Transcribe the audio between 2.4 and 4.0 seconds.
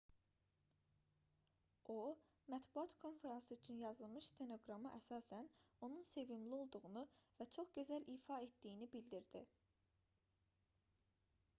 mətbuat konfransı üçün